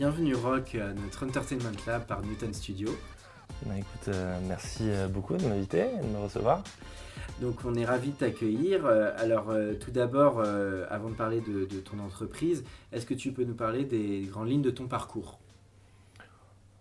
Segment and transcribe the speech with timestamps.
[0.00, 2.88] Bienvenue Rock à notre Entertainment Lab par Newton Studio.
[3.66, 6.62] Bah, écoute, euh, merci euh, beaucoup de m'inviter et de me recevoir.
[7.42, 8.86] Donc, on est ravis de t'accueillir.
[8.86, 13.12] Euh, Alors, euh, tout d'abord, euh, avant de parler de, de ton entreprise, est-ce que
[13.12, 15.38] tu peux nous parler des grandes lignes de ton parcours?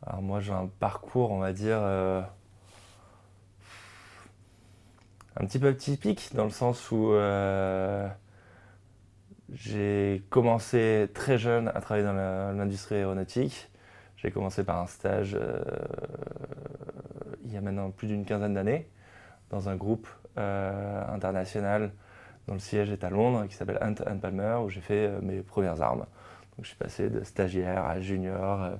[0.07, 2.21] Alors moi j'ai un parcours, on va dire, euh,
[5.35, 8.07] un petit peu typique dans le sens où euh,
[9.53, 13.69] j'ai commencé très jeune à travailler dans l'industrie aéronautique.
[14.17, 15.61] J'ai commencé par un stage euh,
[17.45, 18.87] il y a maintenant plus d'une quinzaine d'années
[19.49, 21.91] dans un groupe euh, international
[22.47, 25.19] dont le siège est à Londres qui s'appelle Hunt and Palmer où j'ai fait euh,
[25.21, 26.05] mes premières armes.
[26.57, 28.71] Donc je suis passé de stagiaire à junior,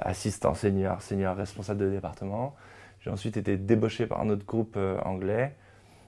[0.00, 2.56] assistant senior, senior responsable de département.
[3.00, 5.54] J'ai ensuite été débauché par un autre groupe anglais.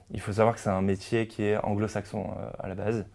[0.09, 3.05] Il faut savoir que c'est un métier qui est anglo-saxon à la base.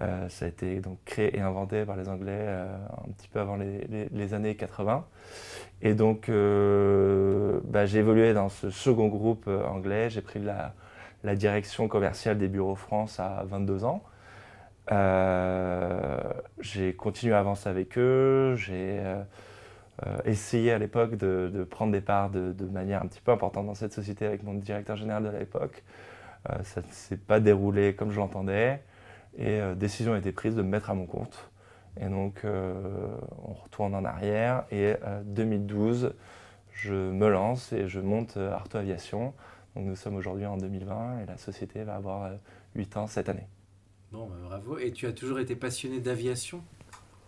[0.00, 3.40] Euh, ça a été donc créé et inventé par les Anglais euh, un petit peu
[3.40, 5.04] avant les, années 80.
[5.82, 10.10] Et donc euh, bah, j'ai évolué dans ce second groupe anglais.
[10.10, 10.74] J'ai pris la,
[11.34, 14.02] direction commerciale des bureaux France à 22 ans.
[16.60, 18.54] J'ai continué à avancer avec eux.
[18.56, 19.02] J'ai
[20.24, 23.74] essayé à l'époque de, prendre des parts de, de manière un petit peu importante dans
[23.74, 25.82] cette société avec mon directeur général de l'époque.
[26.62, 28.80] Ça ne s'est pas déroulé comme je l'entendais.
[29.36, 31.50] Et euh, décision a été prise de me mettre à mon compte.
[32.00, 33.16] Et donc, euh,
[33.46, 34.64] on retourne en arrière.
[34.70, 36.12] Et euh, 2012,
[36.72, 39.34] je me lance et je monte euh, Arto Aviation.
[39.76, 42.36] Donc, nous sommes aujourd'hui en 2020 et la société va avoir euh,
[42.74, 43.46] 8 ans cette année.
[44.12, 44.78] Bon, bah, bravo.
[44.78, 46.62] Et tu as toujours été passionné d'aviation?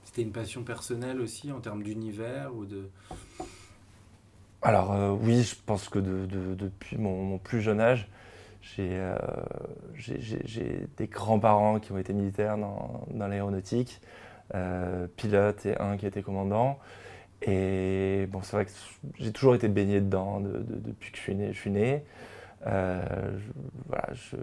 [0.05, 2.89] C'était une passion personnelle aussi en termes d'univers ou de...
[4.63, 8.09] Alors euh, oui, je pense que de- de- depuis mon, mon plus jeune âge,
[8.63, 9.17] j'ai euh,
[9.95, 14.01] j'ai- des grands-parents qui ont été militaires dans, dans l'aéronautique,
[14.55, 16.79] euh, pilote et un qui était commandant.
[17.43, 18.73] Et bon, c'est vrai que
[19.19, 21.53] j'ai toujours été baigné dedans de- de- depuis que je suis né.
[21.53, 22.05] Je, suis né.
[22.67, 23.03] Euh,
[23.89, 24.37] voilà, je,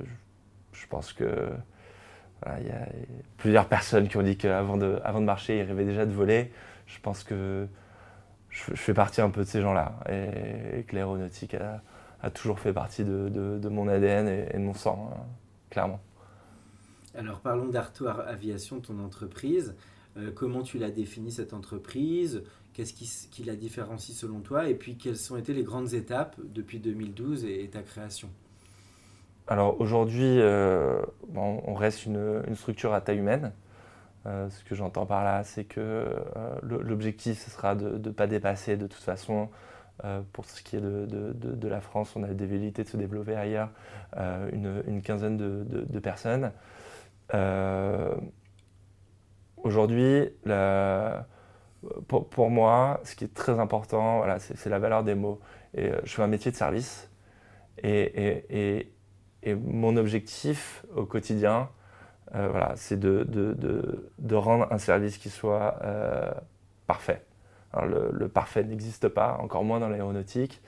[0.74, 1.50] je- pense que
[2.60, 2.88] il y a
[3.38, 6.52] plusieurs personnes qui ont dit qu'avant de, avant de marcher, ils rêvaient déjà de voler.
[6.86, 7.68] Je pense que
[8.50, 11.82] je, je fais partie un peu de ces gens-là et, et que l'aéronautique a,
[12.22, 15.22] a toujours fait partie de, de- de mon ADN et, et de mon sang, hein,
[15.70, 16.00] clairement.
[17.14, 19.76] Alors, parlons d'Arto Aviation, ton entreprise.
[20.18, 22.44] Euh, comment tu l'as définie cette entreprise?
[22.74, 24.70] Qu'est-ce qui, la différencie selon toi?
[24.70, 28.30] Et puis, quelles ont été les grandes étapes depuis 2012 et, et ta création?
[29.48, 33.54] Alors aujourd'hui, euh, bon, on reste une, une structure à taille humaine.
[34.28, 36.08] Euh, ce que j'entends par là, c'est que
[36.64, 39.50] l'objectif, ce sera de ne pas dépasser de toute façon,
[40.06, 43.36] euh, pour ce qui est de, la France, on a des velléités de se développer
[43.36, 43.70] ailleurs,
[44.18, 46.52] euh, une, quinzaine de, personnes.
[47.34, 48.16] Euh,
[49.64, 50.30] Aujourd'hui,
[52.08, 55.40] pour, moi, ce qui est très important, voilà, c'est la valeur des mots.
[55.74, 57.10] Et, je fais un métier de service.
[57.84, 58.94] Et, et-
[59.56, 61.70] mon objectif au quotidien,
[62.34, 65.80] voilà, c'est de, rendre un service qui soit
[66.86, 67.27] parfait.
[67.86, 70.62] Le, parfait n'existe pas, encore moins dans l'aéronautique,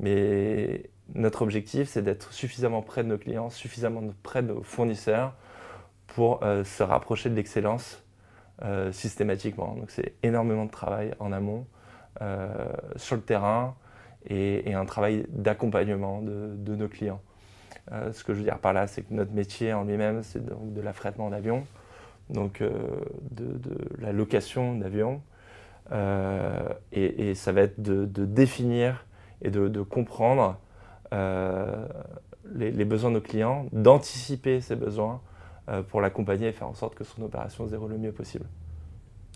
[0.00, 5.34] mais notre objectif, c'est d'être suffisamment près de nos clients, suffisamment près de nos fournisseurs
[6.06, 8.02] pour euh, se rapprocher de l'excellence
[8.62, 9.74] euh, systématiquement.
[9.74, 11.66] Donc c'est énormément de travail en amont,
[12.22, 12.54] euh,
[12.96, 13.74] sur le terrain,
[14.26, 17.20] et, un travail d'accompagnement de, nos clients.
[17.90, 20.72] Ce que je veux dire par là, c'est que notre métier en lui-même, c'est donc
[20.72, 21.66] de l'affrètement d'avions,
[22.30, 25.20] donc de, de la location d'avions.
[25.92, 29.06] Euh, et, et ça va être de, de définir
[29.42, 30.58] et de, de comprendre
[31.12, 31.86] euh,
[32.54, 35.20] les, les besoins de nos clients, d'anticiper ces besoins
[35.68, 38.46] euh, pour l'accompagner et faire en sorte que son opération se déroule le mieux possible.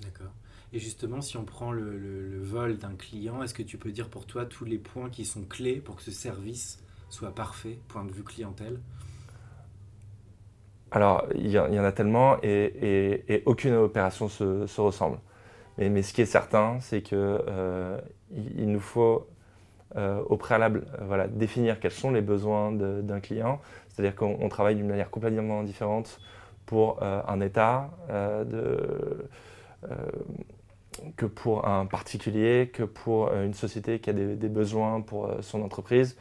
[0.02, 0.32] D'accord.
[0.72, 3.90] Et justement, si on prend le, le- le vol d'un client, est-ce que tu peux
[3.92, 6.78] dire pour toi tous les points qui sont clés pour que ce service
[7.08, 8.80] soit parfait, point de vue clientèle?
[10.90, 14.66] Alors, il y, en- il y en a tellement et, et- et aucune opération se,
[14.66, 15.18] se ressemble.
[15.78, 17.40] Mais, ce qui est certain, c'est qu'il
[18.34, 19.28] il nous faut
[19.96, 23.60] au préalable voilà, définir quels sont les besoins d'un client.
[23.88, 26.20] C'est-à-dire qu'on travaille d'une manière complètement différente
[26.66, 27.90] pour un État
[31.16, 36.16] que pour un particulier, que pour une société qui a des, besoins pour son entreprise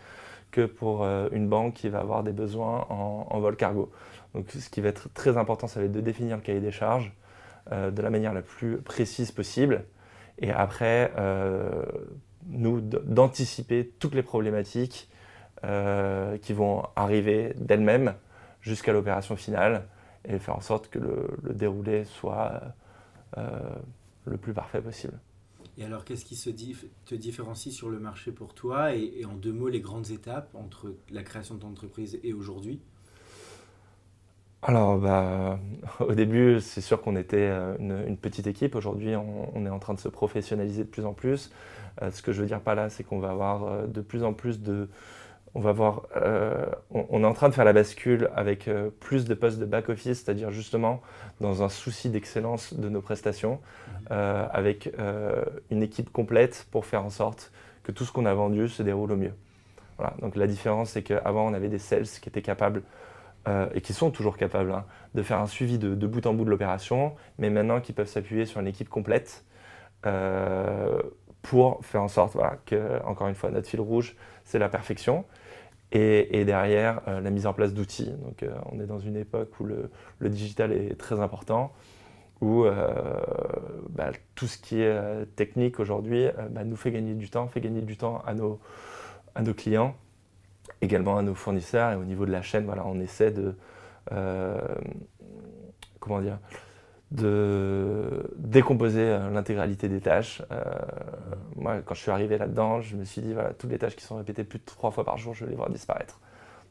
[0.52, 3.92] que pour euh, une banque qui va avoir des besoins en, vol cargo.
[4.34, 6.72] Donc ce qui va être très important, ça va être de définir le cahier des
[6.72, 7.27] charges euh,
[7.72, 9.84] de la manière la plus précise possible.
[10.40, 11.84] Et après, euh,
[12.48, 15.10] nous, d'anticiper toutes les problématiques
[16.42, 18.14] qui vont arriver d'elles-mêmes
[18.62, 19.88] jusqu'à l'opération finale
[20.24, 22.62] et faire en sorte que le, déroulé soit
[23.36, 25.20] le plus parfait possible.
[25.78, 29.54] Et alors, qu'est-ce qui se te différencie sur le marché pour toi et, en deux
[29.54, 32.82] mots, les grandes étapes entre la création de ton entreprise et aujourd'hui?
[34.68, 35.60] Alors, bah,
[36.00, 38.76] au début, c'est sûr qu'on était euh, une, petite équipe.
[38.76, 41.52] Aujourd'hui, on, est en train de se professionnaliser de plus en plus.
[42.02, 44.24] Euh, ce que je veux dire par là, c'est qu'on va avoir euh, de plus
[44.24, 44.88] en plus de,
[45.58, 49.26] on va voir, euh, on, est en train de faire la bascule avec euh, plus
[49.26, 51.02] de postes de back-office, c'est-à-dire justement
[51.42, 53.60] dans un souci d'excellence de nos prestations,
[54.12, 54.92] euh, avec
[55.72, 59.12] une équipe complète pour faire en sorte que tout ce qu'on a vendu se déroule
[59.12, 59.34] au mieux.
[59.98, 60.14] Voilà.
[60.22, 62.84] Donc la différence, c'est qu'avant, on avait des sales qui étaient capables,
[63.74, 64.86] et qui sont toujours capables, hein,
[65.16, 68.46] de faire un suivi de, bout en bout de l'opération, mais maintenant qui peuvent s'appuyer
[68.46, 69.46] sur une équipe complète
[71.42, 75.24] pour faire en sorte que, encore une fois, notre fil rouge, c'est la perfection.
[75.94, 78.12] Et, derrière, euh, la mise en place d'outils.
[78.12, 79.90] Donc, euh, on est dans une époque où le,
[80.22, 81.72] digital est très important,
[82.42, 82.94] où euh,
[83.90, 87.82] bah, tout ce qui est technique aujourd'hui bah, nous fait gagner du temps, fait gagner
[87.82, 89.96] du temps à nos clients,
[90.82, 91.92] également à nos fournisseurs.
[91.92, 93.56] Et au niveau de la chaîne, voilà, on essaie de.
[96.00, 96.40] comment dire
[97.12, 100.42] de décomposer euh, l'intégralité des tâches.
[100.52, 100.64] Euh,
[101.56, 104.04] moi, quand je suis arrivé là-dedans, je me suis dit, voilà, toutes les tâches qui
[104.04, 106.20] sont répétées plus de trois fois par jour, je vais les voir disparaître.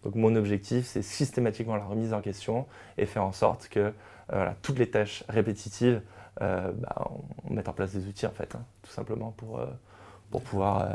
[0.03, 2.67] Donc mon objectif, c'est systématiquement la remise en question
[2.99, 3.93] et faire en sorte que euh,
[4.29, 6.02] voilà, toutes les tâches répétitives,
[6.38, 7.09] bah,
[7.44, 9.59] on, mette en place des outils, en fait, hein, tout simplement pour,
[10.31, 10.87] pour pouvoir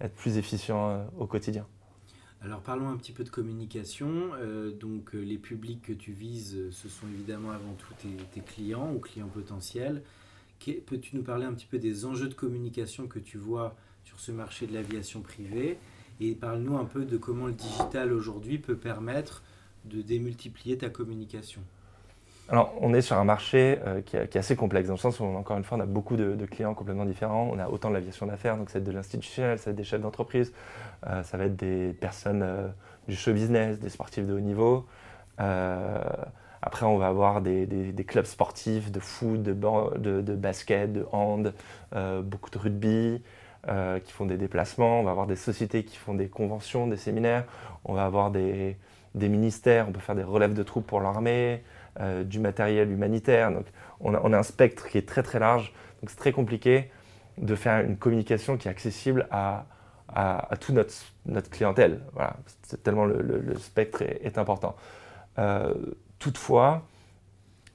[0.00, 1.66] être plus efficient au quotidien.
[2.44, 4.32] Alors parlons un petit peu de communication.
[4.34, 7.94] Euh, donc euh, les publics que tu vises, euh, ce sont évidemment avant tout
[8.32, 10.02] tes, clients ou clients potentiels.
[10.86, 13.74] Peux-tu nous parler un petit peu des enjeux de communication que tu vois
[14.04, 15.78] sur ce marché de l'aviation privée?
[16.20, 19.42] Et parle-nous un peu de comment le digital aujourd'hui peut permettre
[19.86, 21.62] de démultiplier ta communication.
[22.50, 25.56] Alors, on est sur un marché qui, est, assez complexe, dans le sens où, encore
[25.56, 27.48] une fois, on a beaucoup de, clients complètement différents.
[27.50, 30.52] On a autant de l'aviation d'affaires, donc c'est de l'institutionnel, c'est des chefs d'entreprise,
[31.06, 32.68] euh, ça va être des personnes euh,
[33.08, 34.86] du show business, des sportifs de haut niveau.
[35.40, 36.02] Euh,
[36.62, 41.52] après, on va avoir des, clubs sportifs de foot, de, de, basket, de hand,
[42.22, 43.22] beaucoup de rugby,
[44.04, 45.00] qui font des déplacements.
[45.00, 47.44] On va avoir des sociétés qui font des conventions, des séminaires.
[47.84, 48.78] On va avoir des,
[49.14, 51.62] ministères, on peut faire des relèves de troupes pour l'armée,
[52.24, 53.52] du matériel humanitaire.
[53.52, 53.66] Donc,
[54.00, 55.72] on a, un spectre qui est très très large.
[56.00, 56.90] Donc, c'est très compliqué
[57.38, 59.66] de faire une communication qui est accessible à,
[60.08, 60.94] à, toute notre,
[61.26, 62.00] notre, clientèle.
[62.12, 64.76] Voilà, c'est tellement le, spectre est, important.
[65.38, 65.74] Euh,
[66.18, 66.82] toutefois,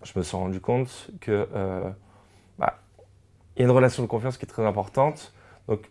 [0.04, 1.90] je me suis rendu compte que euh,
[2.58, 2.80] bah,
[3.58, 5.34] y a une relation de confiance qui est très importante.
[5.68, 5.90] Donc,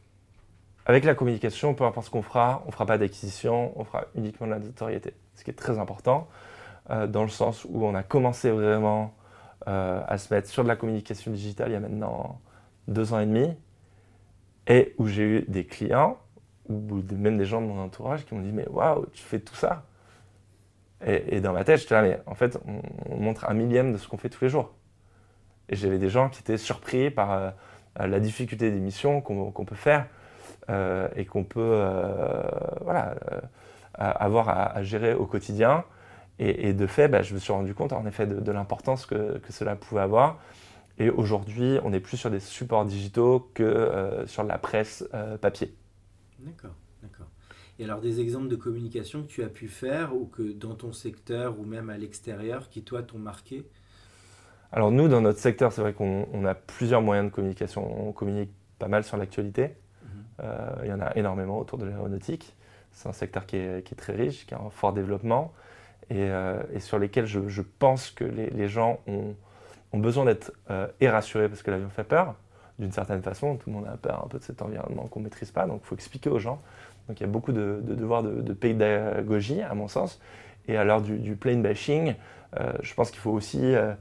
[0.86, 4.06] avec la communication, peu importe ce qu'on fera, on ne fera pas d'acquisition, on fera
[4.14, 5.12] uniquement de la notoriété.
[5.34, 6.28] Ce qui est très important,
[6.90, 9.14] euh, dans le sens où on a commencé vraiment
[9.66, 12.40] à se mettre sur de la communication digitale il y a maintenant
[12.86, 13.54] deux ans et demi,
[14.66, 16.16] et où j'ai eu des clients
[16.70, 19.56] ou même des gens de mon entourage qui m'ont dit Mais waouh, tu fais tout
[19.56, 19.84] ça
[21.04, 22.58] et, dans ma tête, j'étais là, mais en fait,
[23.08, 24.74] on, montre un millième de ce qu'on fait tous les jours.
[25.68, 27.50] Et j'avais des gens qui étaient surpris par euh,
[27.96, 30.06] la difficulté des missions qu'on peut faire
[30.70, 32.42] euh, et qu'on peut euh,
[32.80, 33.14] voilà,
[33.94, 35.84] avoir à, gérer au quotidien.
[36.40, 39.52] Et, de fait, bah, je me suis rendu compte en effet de, l'importance que, que,
[39.52, 40.38] cela pouvait avoir.
[40.98, 45.04] Et aujourd'hui, on est plus sur des supports digitaux que sur la presse
[45.40, 45.74] papier.
[46.38, 47.26] D'accord, d'accord.
[47.78, 50.92] Et alors des exemples de communication que tu as pu faire ou que dans ton
[50.92, 53.64] secteur ou même à l'extérieur qui toi t'ont marqué?
[54.72, 58.08] Alors nous dans notre secteur c'est vrai qu'on a plusieurs moyens de communication.
[58.08, 59.76] On communique pas mal sur l'actualité.
[60.02, 60.08] Mhm.
[60.40, 62.56] Euh, il y en a énormément autour de l'aéronautique.
[62.90, 65.52] C'est un secteur qui est, très riche, qui a un fort développement
[66.10, 69.34] et, euh, sur lesquels je, pense que les, gens ont,
[69.98, 72.34] besoin d'être euh, rassurés parce que l'avion fait peur
[72.78, 73.56] d'une certaine façon.
[73.56, 75.80] Tout le monde a peur un peu de cet environnement qu'on ne maîtrise pas, donc
[75.84, 76.62] il faut expliquer aux gens.
[77.08, 80.20] Donc il y a beaucoup de, devoirs de, pédagogie, à mon sens.
[80.66, 82.14] Et à l'heure du, du plane bashing,
[82.58, 83.94] euh, je pense qu'il faut aussi euh,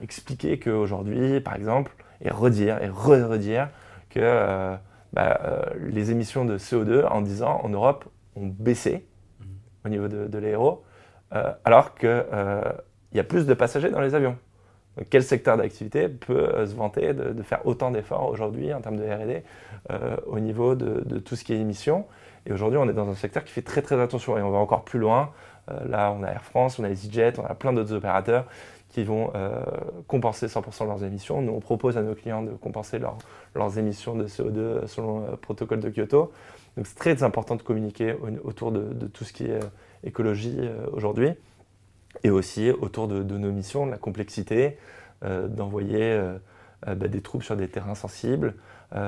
[0.00, 3.68] expliquer qu'aujourd'hui, par exemple, et redire et redire
[4.10, 4.76] que
[5.12, 5.40] bah,
[5.80, 8.04] les émissions de CO2 en 10 ans en Europe
[8.36, 9.04] ont baissé
[9.40, 9.44] mmh.
[9.86, 10.84] au niveau de, de l'aéro,
[11.64, 12.24] alors qu'il
[13.14, 14.36] y a plus de passagers dans les avions
[15.08, 19.04] quel secteur d'activité peut euh, se vanter de, faire autant d'efforts aujourd'hui en termes de
[19.04, 19.42] RD
[19.90, 22.06] euh, au niveau de, tout ce qui est émissions
[22.46, 24.58] Et aujourd'hui, on est dans un secteur qui fait très très attention et on va
[24.58, 25.30] encore plus loin.
[25.70, 28.46] Euh, là, on a Air France, on a EasyJet, on a plein d'autres opérateurs
[28.90, 29.32] qui vont
[30.06, 31.40] compenser 100% de leurs émissions.
[31.40, 32.98] Nous, on propose à nos clients de compenser
[33.54, 36.30] leurs émissions de CO2 selon le protocole de Kyoto.
[36.76, 39.60] Donc c'est très important de communiquer autour de, tout ce qui est
[40.04, 40.58] écologie
[40.92, 41.32] aujourd'hui
[42.24, 44.76] et aussi autour de, nos missions, la complexité,
[45.24, 46.38] euh, d'envoyer euh,
[46.88, 48.54] euh, bah, des troupes sur des terrains sensibles,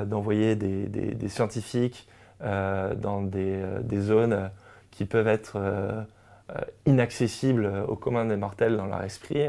[0.06, 2.08] d'envoyer des, scientifiques
[2.40, 4.50] dans des, zones
[4.90, 6.06] qui peuvent être
[6.86, 9.48] inaccessibles aux communs des mortels dans leur esprit.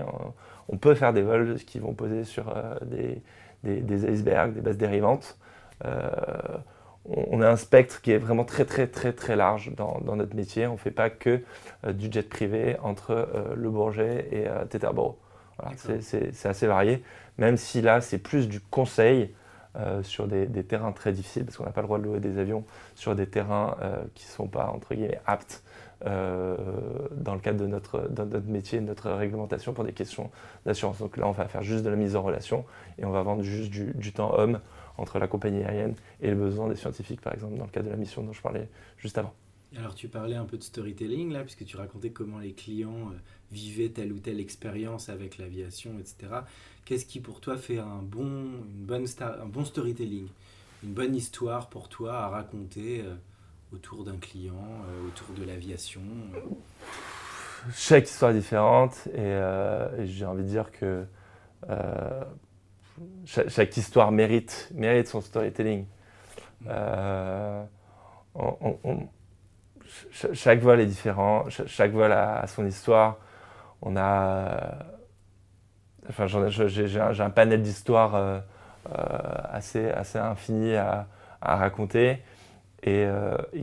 [0.67, 3.21] On, peut faire des vols qui vont poser sur des,
[4.11, 5.37] icebergs, des bases dérivantes
[7.07, 10.67] on a un spectre qui est vraiment très très très très large dans, notre métier.
[10.67, 11.41] On ne fait pas que
[11.85, 15.19] euh, du jet privé entre euh, Le Bourget et euh, Teterboro.
[15.77, 17.03] c'est assez varié,
[17.37, 19.33] même si là c'est plus du conseil
[20.03, 22.63] sur des, terrains très difficiles, parce qu'on n'a pas le droit de louer des avions
[22.95, 23.75] sur des terrains
[24.13, 25.65] qui ne sont pas entre guillemets aptes
[26.05, 30.31] dans le cadre de notre, notre métier, de notre réglementation pour des questions
[30.65, 30.99] d'assurance.
[30.99, 32.63] Donc là on va faire juste de la mise en relation
[32.97, 34.61] et on va vendre juste du, du temps homme
[34.97, 37.91] entre la compagnie aérienne et le besoin des scientifiques, par exemple, dans le cadre de
[37.91, 39.33] la mission dont je parlais juste avant.
[39.77, 43.17] Alors tu parlais un peu de storytelling là, puisque tu racontais comment les clients euh,
[43.51, 46.15] vivaient telle ou telle expérience avec l'aviation, etc.
[46.85, 50.27] Qu'est-ce qui pour toi fait un bon, une bonne un bon storytelling,
[50.83, 53.15] une bonne histoire pour toi à raconter euh,
[53.73, 56.01] autour d'un client, euh, autour de l'aviation
[57.73, 59.41] Chaque histoire est différente et,
[59.97, 61.03] et j'ai envie de dire que
[63.25, 65.85] chaque, histoire mérite, mérite son storytelling.
[66.67, 67.63] Euh,
[70.11, 73.17] chaque vol est différent, chaque, vol a, son histoire.
[73.81, 74.77] On a,
[76.09, 78.39] enfin, j'ai un, panel d'histoires euh,
[78.91, 78.97] euh,
[79.51, 81.07] assez, assez infini à,
[81.41, 82.23] raconter
[82.81, 83.07] et,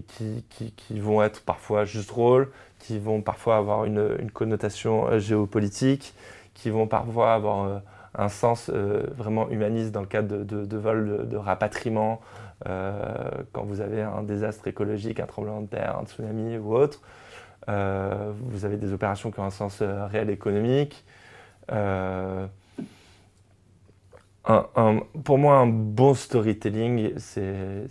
[0.07, 0.45] qui,
[0.77, 6.15] qui, vont être parfois juste drôles, qui vont parfois avoir une, une connotation géopolitique,
[6.55, 7.83] qui vont parfois avoir
[8.15, 12.21] un sens euh, vraiment humaniste dans le cadre de, de, vols de, rapatriement,
[12.67, 17.01] euh, quand vous avez un désastre écologique, un tremblement de terre, un tsunami ou autre.
[17.69, 21.05] Euh, vous avez des opérations qui ont un sens réel économique.
[25.25, 27.87] pour moi, un bon storytelling, c'est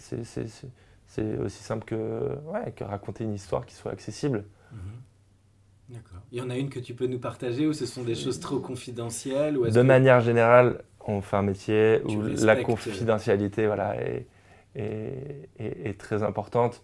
[1.39, 2.37] aussi simple que,
[2.83, 4.43] raconter une histoire qui soit accessible.
[4.73, 5.10] Mm-hmm.
[5.91, 6.19] D'accord.
[6.31, 8.39] Il y en a une que tu peux nous partager ou ce sont des choses
[8.39, 14.25] trop confidentielles ou De manière générale, on fait un métier où la confidentialité voilà, est,
[14.75, 16.81] est, très importante.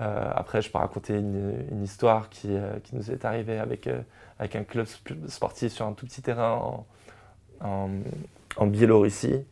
[0.00, 4.00] Euh, après, je peux raconter une, histoire qui, euh, qui, nous est arrivée avec, euh,
[4.38, 4.86] avec un club
[5.28, 6.84] sportif sur un tout petit terrain
[7.60, 7.90] en,
[8.56, 9.44] en, Biélorussie,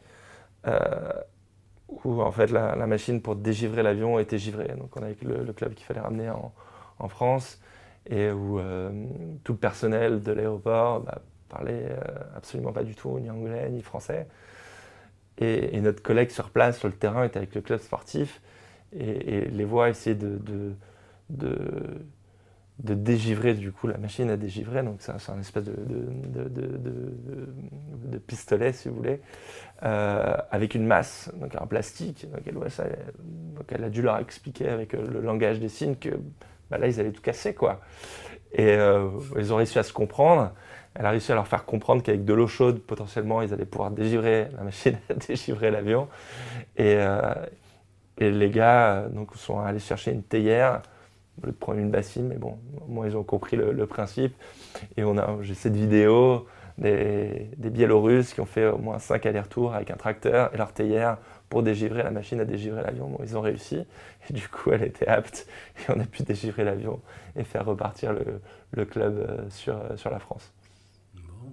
[2.04, 4.74] où en fait la, machine pour dégivrer l'avion était givrée.
[4.76, 6.52] Donc on avait le, le club qu'il fallait ramener en,
[6.98, 7.58] en France
[8.06, 8.90] et où euh,
[9.44, 11.96] tout le personnel de l'aéroport bah, parlait euh,
[12.36, 14.26] absolument pas du tout ni anglais ni français.
[15.38, 18.42] Et, notre collègue sur place, sur le terrain, était avec le club sportif
[18.92, 20.74] et, les voix essayaient de, de,
[21.30, 24.82] de, dégivrer du coup la machine à dégivrer.
[24.82, 25.72] Donc c'est un, espèce de,
[28.26, 29.20] pistolet, si vous voulez,
[29.82, 32.30] euh, avec une masse, donc un plastique.
[32.30, 32.84] Donc elle, ça,
[33.24, 36.10] donc elle a dû leur expliquer avec le langage des signes que
[36.72, 37.80] bah là, ils allaient tout casser, quoi.
[38.54, 40.52] Et euh, ils ont réussi à se comprendre.
[40.94, 43.90] Elle a réussi à leur faire comprendre qu'avec de l'eau chaude, potentiellement, ils allaient pouvoir
[43.90, 44.98] dégivrer la machine,
[45.28, 46.08] dégivrer l'avion.
[46.78, 47.34] Et, euh,
[48.18, 50.80] les gars euh, donc, sont allés chercher une théière
[51.42, 54.34] au lieu de prendre une bassine, mais bon, moi, ils ont compris le, principe.
[54.96, 56.46] Et on a, j'ai cette vidéo
[56.78, 60.72] des, des, Biélorusses qui ont fait au moins 5 allers-retours avec un tracteur et leur
[60.72, 61.18] théière
[61.52, 63.10] pour dégivrer la machine à dégivrer l'avion.
[63.10, 66.64] Bon, ils ont réussi et du coup elle était apte et on a pu dégivrer
[66.64, 67.02] l'avion
[67.36, 68.40] et faire repartir le,
[68.70, 70.50] le club euh, sur, euh, sur la France.
[71.14, 71.52] Bon.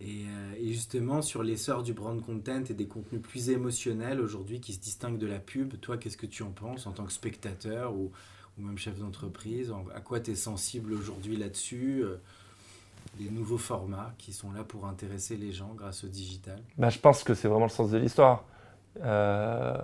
[0.00, 4.58] Et, euh, et, justement sur l'essor du brand content et des contenus plus émotionnels aujourd'hui
[4.58, 7.12] qui se distinguent de la pub, toi qu'est-ce que tu en penses en tant que
[7.12, 8.10] spectateur ou,
[8.58, 9.72] ou même chef d'entreprise?
[9.94, 12.02] À quoi tu es sensible aujourd'hui là-dessus
[13.20, 16.60] les nouveaux formats qui sont là pour intéresser les gens grâce au digital?
[16.78, 18.44] Bah, Je pense que c'est vraiment le sens de l'histoire.
[19.02, 19.76] Euh,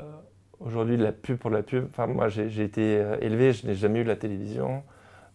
[0.61, 4.01] aujourd'hui, la pub pour la pub, enfin, moi j'ai été euh, élevé, je n'ai jamais
[4.01, 4.83] eu la télévision.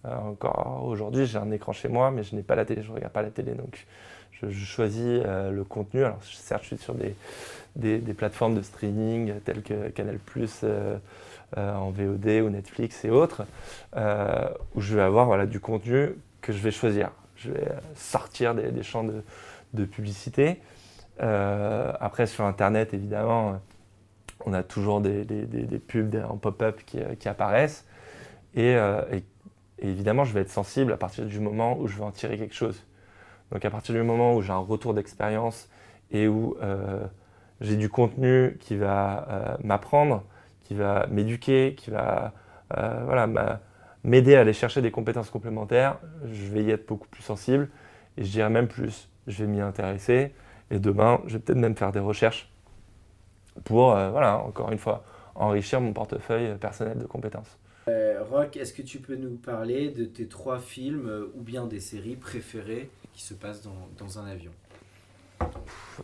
[0.05, 2.89] Euh, encore aujourd'hui, j'ai un écran chez moi, mais je n'ai pas la télé, je
[2.89, 3.53] ne regarde pas la télé.
[3.53, 3.85] Donc
[4.31, 6.03] je, choisis le contenu.
[6.03, 7.15] Alors certes, je suis sur des,
[7.75, 10.17] des, plateformes de streaming telles que Canal+,
[11.55, 13.43] en VOD ou Netflix et autres,
[13.95, 17.11] où je vais avoir voilà, du contenu que je vais choisir.
[17.35, 20.59] Je vais sortir des, champs de, publicité.
[21.19, 23.59] Après, sur Internet, évidemment,
[24.45, 25.25] on a toujours des,
[25.87, 27.85] pubs en pop-up qui, apparaissent.
[28.55, 28.75] Et,
[29.79, 32.55] évidemment, je vais être sensible à partir du moment où je vais en tirer quelque
[32.55, 32.83] chose.
[33.51, 35.69] Donc à partir du moment où j'ai un retour d'expérience
[36.11, 37.03] et où euh,
[37.59, 40.23] j'ai du contenu qui va euh, m'apprendre,
[40.63, 42.33] qui va m'éduquer, qui va
[42.77, 43.59] euh, voilà,
[44.03, 47.69] m'aider à aller chercher des compétences complémentaires, je vais y être beaucoup plus sensible
[48.17, 50.33] et je dirais même plus, je vais m'y intéresser
[50.71, 52.49] et demain, je vais peut-être même faire des recherches
[53.65, 55.03] pour, voilà, encore une fois,
[55.35, 57.57] enrichir mon portefeuille personnel de compétences.
[57.87, 61.65] Euh, Rock, est-ce que tu peux nous parler de tes trois films euh, ou bien
[61.65, 64.51] des séries préférées qui se passent dans, un avion?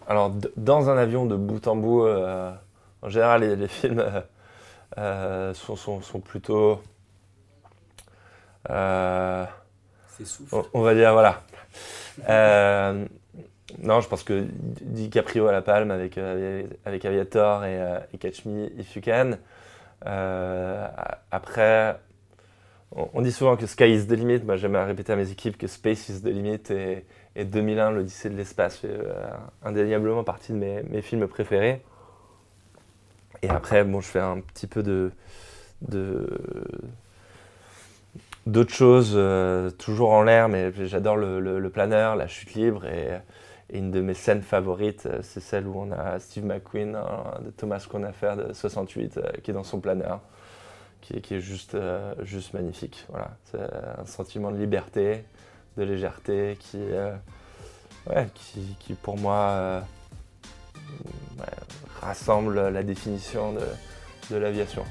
[0.08, 2.52] Alors, dans un avion de bout en bout, euh,
[3.04, 4.04] en général, les, films
[5.54, 6.82] sont, plutôt.
[8.68, 10.56] C'est souffle.
[10.74, 11.44] On, va dire, voilà.
[13.82, 14.46] Non, je pense que
[14.82, 17.80] DiCaprio à la palme avec, avec Aviator et,
[18.14, 19.38] et Catch Me If You Can.
[20.06, 20.88] Euh,
[21.32, 22.00] après,
[22.92, 24.40] on, dit souvent que sky is the limit.
[24.40, 28.36] Moi, j'aime répéter à mes équipes que space is the limit et, 2001, l'Odyssée de
[28.36, 29.14] l'espace, fait euh,
[29.64, 31.84] indéniablement partie de mes, films préférés.
[33.44, 35.12] Et après, bon, je fais un petit peu de,
[38.48, 43.10] d'autres choses, euh, toujours en l'air, mais j'adore le, planeur, la chute libre et,
[43.70, 46.98] et une de mes scènes favorites, euh, c'est celle où on a Steve McQueen
[47.44, 50.22] de Thomas Conaffer de 68 euh, qui est dans son planeur,
[51.02, 53.06] qui, est juste, euh, juste magnifique.
[53.10, 53.32] Voilà.
[53.46, 55.26] C'est un sentiment de liberté,
[55.78, 56.80] de légèreté qui,
[59.02, 59.84] pour moi
[62.02, 63.54] rassemble la définition
[64.32, 64.84] de l'aviation.